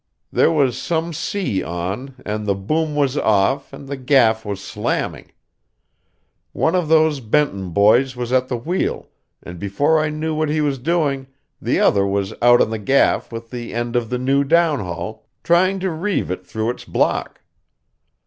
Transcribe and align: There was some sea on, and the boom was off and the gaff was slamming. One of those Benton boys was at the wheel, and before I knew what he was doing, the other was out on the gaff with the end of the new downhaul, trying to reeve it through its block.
There 0.31 0.51
was 0.51 0.81
some 0.81 1.13
sea 1.13 1.61
on, 1.61 2.15
and 2.25 2.47
the 2.47 2.55
boom 2.55 2.95
was 2.95 3.19
off 3.19 3.71
and 3.71 3.87
the 3.87 3.95
gaff 3.97 4.43
was 4.43 4.59
slamming. 4.59 5.31
One 6.53 6.73
of 6.73 6.87
those 6.87 7.19
Benton 7.19 7.69
boys 7.69 8.15
was 8.15 8.33
at 8.33 8.47
the 8.47 8.57
wheel, 8.57 9.09
and 9.43 9.59
before 9.59 9.99
I 9.99 10.09
knew 10.09 10.33
what 10.33 10.49
he 10.49 10.59
was 10.59 10.79
doing, 10.79 11.27
the 11.61 11.79
other 11.79 12.03
was 12.07 12.33
out 12.41 12.61
on 12.61 12.71
the 12.71 12.79
gaff 12.79 13.31
with 13.31 13.51
the 13.51 13.75
end 13.75 13.95
of 13.95 14.09
the 14.09 14.17
new 14.17 14.43
downhaul, 14.43 15.21
trying 15.43 15.79
to 15.81 15.91
reeve 15.91 16.31
it 16.31 16.47
through 16.47 16.71
its 16.71 16.83
block. 16.83 17.41